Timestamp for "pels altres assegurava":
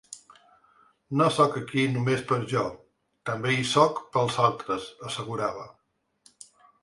4.17-5.69